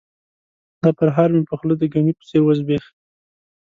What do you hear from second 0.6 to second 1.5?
دا پرهار مې